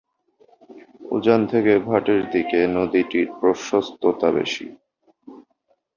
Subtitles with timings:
[1.11, 4.65] উজান থেকে ভাটির দিকে নদীটির প্রশস্ততা বেশি।